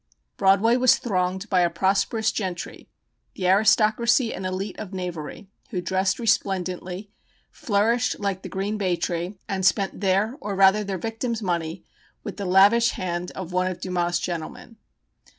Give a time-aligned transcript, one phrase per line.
[0.35, 2.89] Broadway was thronged by a prosperous gentry,
[3.35, 7.11] the aristocracy and elite of knavery, who dressed resplendently,
[7.51, 11.85] flourished like the green bay tree, and spent their (or rather their victims') money
[12.23, 14.77] with the lavish hand of one of Dumas's gentlemen.